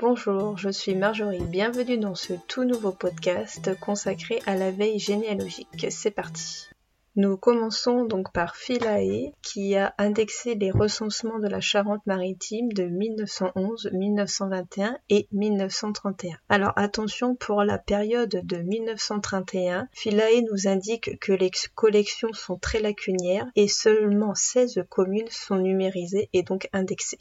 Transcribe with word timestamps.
Bonjour, 0.00 0.56
je 0.56 0.68
suis 0.68 0.94
Marjorie, 0.94 1.42
bienvenue 1.42 1.98
dans 1.98 2.14
ce 2.14 2.32
tout 2.46 2.62
nouveau 2.62 2.92
podcast 2.92 3.76
consacré 3.80 4.38
à 4.46 4.54
la 4.54 4.70
veille 4.70 5.00
généalogique. 5.00 5.86
C'est 5.90 6.12
parti. 6.12 6.68
Nous 7.16 7.36
commençons 7.36 8.04
donc 8.04 8.32
par 8.32 8.54
Philae 8.54 9.32
qui 9.42 9.74
a 9.74 9.96
indexé 9.98 10.54
les 10.54 10.70
recensements 10.70 11.40
de 11.40 11.48
la 11.48 11.60
Charente-Maritime 11.60 12.72
de 12.72 12.84
1911, 12.84 13.90
1921 13.92 14.98
et 15.10 15.26
1931. 15.32 16.36
Alors 16.48 16.74
attention 16.76 17.34
pour 17.34 17.64
la 17.64 17.78
période 17.78 18.40
de 18.44 18.56
1931, 18.58 19.88
Philae 19.90 20.42
nous 20.48 20.68
indique 20.68 21.18
que 21.18 21.32
les 21.32 21.50
collections 21.74 22.32
sont 22.34 22.56
très 22.56 22.78
lacunières 22.78 23.48
et 23.56 23.66
seulement 23.66 24.36
16 24.36 24.84
communes 24.88 25.26
sont 25.28 25.56
numérisées 25.56 26.28
et 26.32 26.44
donc 26.44 26.68
indexées. 26.72 27.18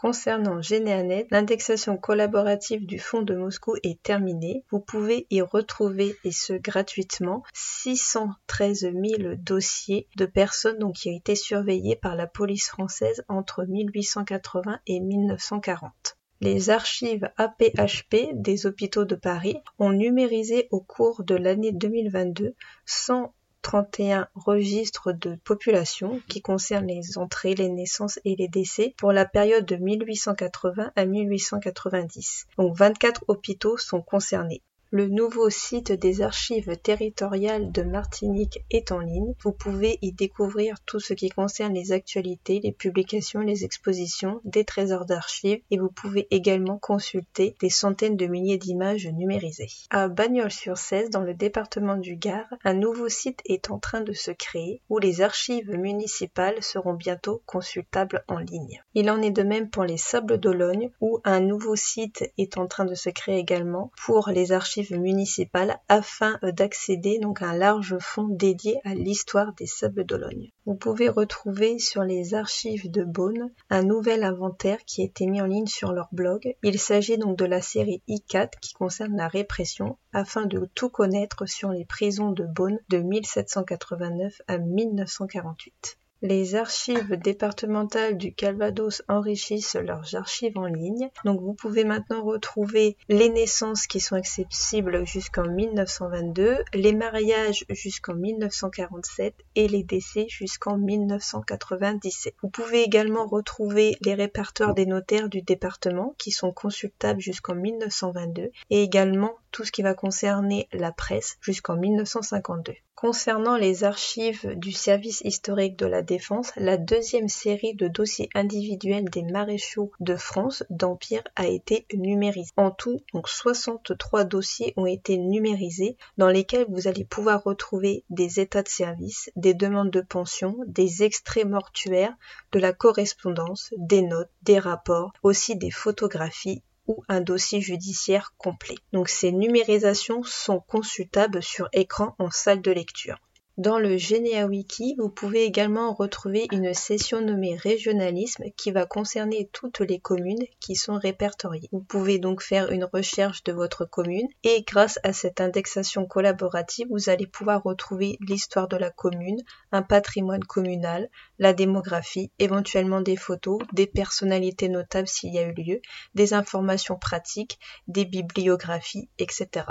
Concernant 0.00 0.62
Généanet, 0.62 1.26
l'indexation 1.32 1.96
collaborative 1.96 2.86
du 2.86 3.00
fonds 3.00 3.22
de 3.22 3.34
Moscou 3.34 3.74
est 3.82 4.00
terminée. 4.00 4.64
Vous 4.70 4.78
pouvez 4.78 5.26
y 5.30 5.40
retrouver, 5.40 6.16
et 6.22 6.30
ce 6.30 6.52
gratuitement, 6.52 7.42
613 7.52 8.92
000 8.92 9.34
dossiers 9.38 10.06
de 10.16 10.24
personnes 10.24 10.92
qui 10.92 11.10
ont 11.10 11.16
été 11.16 11.34
surveillées 11.34 11.96
par 11.96 12.14
la 12.14 12.28
police 12.28 12.68
française 12.68 13.24
entre 13.26 13.64
1880 13.64 14.78
et 14.86 15.00
1940. 15.00 16.16
Les 16.40 16.70
archives 16.70 17.28
APHP 17.36 18.34
des 18.34 18.66
hôpitaux 18.66 19.04
de 19.04 19.16
Paris 19.16 19.56
ont 19.80 19.90
numérisé 19.90 20.68
au 20.70 20.80
cours 20.80 21.24
de 21.24 21.34
l'année 21.34 21.72
2022 21.72 22.54
100 22.86 23.34
31 23.68 24.28
registres 24.34 25.12
de 25.12 25.36
population 25.44 26.22
qui 26.26 26.40
concernent 26.40 26.86
les 26.86 27.18
entrées, 27.18 27.54
les 27.54 27.68
naissances 27.68 28.18
et 28.24 28.34
les 28.34 28.48
décès 28.48 28.94
pour 28.96 29.12
la 29.12 29.26
période 29.26 29.66
de 29.66 29.76
1880 29.76 30.90
à 30.96 31.04
1890. 31.04 32.46
Donc 32.56 32.74
24 32.74 33.24
hôpitaux 33.28 33.76
sont 33.76 34.00
concernés. 34.00 34.62
Le 34.90 35.06
nouveau 35.06 35.50
site 35.50 35.92
des 35.92 36.22
archives 36.22 36.74
territoriales 36.78 37.70
de 37.72 37.82
Martinique 37.82 38.64
est 38.70 38.90
en 38.90 39.00
ligne. 39.00 39.34
Vous 39.42 39.52
pouvez 39.52 39.98
y 40.00 40.12
découvrir 40.12 40.76
tout 40.86 40.98
ce 40.98 41.12
qui 41.12 41.28
concerne 41.28 41.74
les 41.74 41.92
actualités, 41.92 42.58
les 42.64 42.72
publications, 42.72 43.40
les 43.40 43.66
expositions, 43.66 44.40
des 44.44 44.64
trésors 44.64 45.04
d'archives 45.04 45.60
et 45.70 45.76
vous 45.76 45.90
pouvez 45.90 46.26
également 46.30 46.78
consulter 46.78 47.54
des 47.60 47.68
centaines 47.68 48.16
de 48.16 48.26
milliers 48.26 48.56
d'images 48.56 49.06
numérisées. 49.06 49.68
À 49.90 50.08
Bagnols-sur-Cèze, 50.08 51.10
dans 51.10 51.20
le 51.20 51.34
département 51.34 51.96
du 51.96 52.16
Gard, 52.16 52.48
un 52.64 52.72
nouveau 52.72 53.10
site 53.10 53.42
est 53.44 53.70
en 53.70 53.78
train 53.78 54.00
de 54.00 54.14
se 54.14 54.30
créer 54.30 54.80
où 54.88 54.98
les 54.98 55.20
archives 55.20 55.70
municipales 55.70 56.62
seront 56.62 56.94
bientôt 56.94 57.42
consultables 57.44 58.24
en 58.26 58.38
ligne. 58.38 58.82
Il 58.94 59.10
en 59.10 59.20
est 59.20 59.32
de 59.32 59.42
même 59.42 59.68
pour 59.68 59.84
les 59.84 59.98
Sables 59.98 60.38
d'Ologne 60.38 60.90
où 61.02 61.20
un 61.24 61.40
nouveau 61.40 61.76
site 61.76 62.32
est 62.38 62.56
en 62.56 62.66
train 62.66 62.86
de 62.86 62.94
se 62.94 63.10
créer 63.10 63.36
également 63.36 63.90
pour 64.06 64.30
les 64.30 64.52
archives 64.52 64.77
municipales 64.90 65.78
afin 65.88 66.38
d'accéder 66.42 67.18
donc 67.18 67.42
à 67.42 67.48
un 67.48 67.56
large 67.56 67.98
fonds 67.98 68.28
dédié 68.28 68.78
à 68.84 68.94
l'histoire 68.94 69.52
des 69.54 69.66
Sables 69.66 70.04
d'Ologne. 70.04 70.50
Vous 70.66 70.74
pouvez 70.74 71.08
retrouver 71.08 71.78
sur 71.78 72.02
les 72.02 72.34
archives 72.34 72.90
de 72.90 73.04
Beaune 73.04 73.50
un 73.70 73.82
nouvel 73.82 74.24
inventaire 74.24 74.84
qui 74.84 75.02
a 75.02 75.04
été 75.04 75.26
mis 75.26 75.40
en 75.40 75.46
ligne 75.46 75.66
sur 75.66 75.92
leur 75.92 76.08
blog. 76.12 76.54
Il 76.62 76.78
s'agit 76.78 77.18
donc 77.18 77.36
de 77.36 77.44
la 77.44 77.62
série 77.62 78.02
I4 78.08 78.58
qui 78.60 78.72
concerne 78.72 79.16
la 79.16 79.28
répression 79.28 79.98
afin 80.12 80.46
de 80.46 80.68
tout 80.74 80.90
connaître 80.90 81.46
sur 81.46 81.70
les 81.70 81.84
prisons 81.84 82.32
de 82.32 82.44
Beaune 82.44 82.78
de 82.88 82.98
1789 82.98 84.42
à 84.46 84.58
1948. 84.58 85.98
Les 86.20 86.56
archives 86.56 87.16
départementales 87.16 88.18
du 88.18 88.34
Calvados 88.34 89.02
enrichissent 89.06 89.76
leurs 89.76 90.16
archives 90.16 90.58
en 90.58 90.66
ligne. 90.66 91.10
Donc 91.24 91.40
vous 91.40 91.54
pouvez 91.54 91.84
maintenant 91.84 92.24
retrouver 92.24 92.96
les 93.08 93.28
naissances 93.28 93.86
qui 93.86 94.00
sont 94.00 94.16
accessibles 94.16 95.06
jusqu'en 95.06 95.48
1922, 95.48 96.56
les 96.74 96.92
mariages 96.92 97.64
jusqu'en 97.68 98.14
1947 98.14 99.32
et 99.54 99.68
les 99.68 99.84
décès 99.84 100.26
jusqu'en 100.28 100.76
1997. 100.76 102.34
Vous 102.42 102.50
pouvez 102.50 102.82
également 102.82 103.26
retrouver 103.26 103.96
les 104.00 104.14
répertoires 104.14 104.74
des 104.74 104.86
notaires 104.86 105.28
du 105.28 105.42
département 105.42 106.16
qui 106.18 106.32
sont 106.32 106.50
consultables 106.50 107.20
jusqu'en 107.20 107.54
1922 107.54 108.50
et 108.70 108.82
également 108.82 109.36
tout 109.50 109.64
ce 109.64 109.72
qui 109.72 109.82
va 109.82 109.94
concerner 109.94 110.68
la 110.72 110.92
presse 110.92 111.36
jusqu'en 111.40 111.76
1952. 111.76 112.74
Concernant 113.00 113.56
les 113.56 113.84
archives 113.84 114.54
du 114.56 114.72
service 114.72 115.20
historique 115.20 115.78
de 115.78 115.86
la 115.86 116.02
défense, 116.02 116.50
la 116.56 116.76
deuxième 116.76 117.28
série 117.28 117.76
de 117.76 117.86
dossiers 117.86 118.28
individuels 118.34 119.08
des 119.08 119.22
maréchaux 119.22 119.92
de 120.00 120.16
France 120.16 120.64
d'Empire 120.68 121.22
a 121.36 121.46
été 121.46 121.86
numérisée. 121.94 122.50
En 122.56 122.72
tout, 122.72 123.00
donc 123.14 123.28
63 123.28 124.24
dossiers 124.24 124.74
ont 124.76 124.86
été 124.86 125.16
numérisés 125.16 125.96
dans 126.16 126.26
lesquels 126.26 126.66
vous 126.68 126.88
allez 126.88 127.04
pouvoir 127.04 127.44
retrouver 127.44 128.04
des 128.10 128.40
états 128.40 128.64
de 128.64 128.68
service, 128.68 129.30
des 129.36 129.54
demandes 129.54 129.92
de 129.92 130.00
pension, 130.00 130.56
des 130.66 131.04
extraits 131.04 131.46
mortuaires, 131.46 132.16
de 132.50 132.58
la 132.58 132.72
correspondance, 132.72 133.72
des 133.76 134.02
notes, 134.02 134.32
des 134.42 134.58
rapports, 134.58 135.12
aussi 135.22 135.54
des 135.54 135.70
photographies 135.70 136.64
ou 136.88 137.04
un 137.08 137.20
dossier 137.20 137.60
judiciaire 137.60 138.34
complet. 138.38 138.76
Donc 138.92 139.08
ces 139.08 139.30
numérisations 139.30 140.24
sont 140.24 140.58
consultables 140.58 141.42
sur 141.42 141.68
écran 141.72 142.16
en 142.18 142.30
salle 142.30 142.62
de 142.62 142.72
lecture. 142.72 143.20
Dans 143.58 143.80
le 143.80 143.96
GeneaWiki, 143.96 144.94
vous 144.98 145.08
pouvez 145.08 145.42
également 145.42 145.92
retrouver 145.92 146.46
une 146.52 146.74
session 146.74 147.20
nommée 147.20 147.56
Régionalisme 147.56 148.44
qui 148.56 148.70
va 148.70 148.86
concerner 148.86 149.50
toutes 149.52 149.80
les 149.80 149.98
communes 149.98 150.46
qui 150.60 150.76
sont 150.76 150.96
répertoriées. 150.96 151.68
Vous 151.72 151.80
pouvez 151.80 152.20
donc 152.20 152.40
faire 152.40 152.70
une 152.70 152.84
recherche 152.84 153.42
de 153.42 153.52
votre 153.52 153.84
commune 153.84 154.28
et 154.44 154.62
grâce 154.62 155.00
à 155.02 155.12
cette 155.12 155.40
indexation 155.40 156.06
collaborative, 156.06 156.86
vous 156.88 157.08
allez 157.08 157.26
pouvoir 157.26 157.64
retrouver 157.64 158.16
l'histoire 158.20 158.68
de 158.68 158.76
la 158.76 158.92
commune, 158.92 159.42
un 159.72 159.82
patrimoine 159.82 160.44
communal, 160.44 161.10
la 161.40 161.52
démographie, 161.52 162.30
éventuellement 162.38 163.00
des 163.00 163.16
photos, 163.16 163.58
des 163.72 163.88
personnalités 163.88 164.68
notables 164.68 165.08
s'il 165.08 165.34
y 165.34 165.38
a 165.40 165.48
eu 165.48 165.54
lieu, 165.54 165.80
des 166.14 166.32
informations 166.32 166.96
pratiques, 166.96 167.58
des 167.88 168.04
bibliographies, 168.04 169.08
etc. 169.18 169.64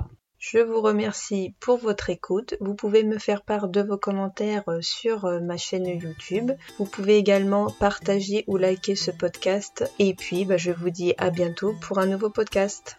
Je 0.49 0.59
vous 0.59 0.79
remercie 0.79 1.53
pour 1.59 1.77
votre 1.77 2.09
écoute. 2.09 2.55
Vous 2.61 2.73
pouvez 2.73 3.03
me 3.03 3.17
faire 3.17 3.41
part 3.41 3.67
de 3.67 3.81
vos 3.81 3.97
commentaires 3.97 4.63
euh, 4.69 4.79
sur 4.81 5.25
euh, 5.25 5.41
ma 5.41 5.57
chaîne 5.57 5.85
YouTube. 5.85 6.53
Vous 6.77 6.85
pouvez 6.85 7.17
également 7.17 7.69
partager 7.69 8.45
ou 8.47 8.55
liker 8.55 8.95
ce 8.95 9.11
podcast. 9.11 9.91
Et 9.99 10.13
puis, 10.13 10.45
bah, 10.45 10.55
je 10.55 10.71
vous 10.71 10.89
dis 10.89 11.13
à 11.17 11.31
bientôt 11.31 11.75
pour 11.81 11.99
un 11.99 12.05
nouveau 12.05 12.29
podcast. 12.29 12.97